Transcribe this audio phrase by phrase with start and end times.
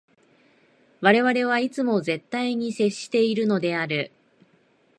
[1.01, 4.11] 我々はいつも絶対に接しているのである。